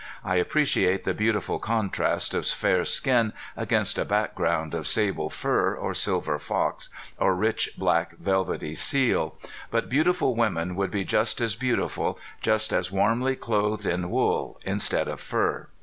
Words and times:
I 0.25 0.37
appreciate 0.37 1.03
the 1.03 1.13
beautiful 1.13 1.59
contrast 1.59 2.33
of 2.33 2.47
fair 2.47 2.85
skin 2.85 3.33
against 3.55 3.99
a 3.99 4.03
background 4.03 4.73
of 4.73 4.87
sable 4.87 5.29
fur, 5.29 5.75
or 5.75 5.93
silver 5.93 6.39
fox, 6.39 6.89
or 7.19 7.35
rich, 7.35 7.69
black, 7.77 8.17
velvety 8.17 8.73
seal. 8.73 9.35
But 9.69 9.89
beautiful 9.89 10.33
women 10.35 10.75
would 10.75 10.89
be 10.89 11.03
just 11.03 11.39
as 11.39 11.53
beautiful, 11.53 12.17
just 12.41 12.73
as 12.73 12.91
warmly 12.91 13.35
clothed 13.35 13.85
in 13.85 14.09
wool 14.09 14.59
instead 14.63 15.07
of 15.07 15.21
fur. 15.21 15.67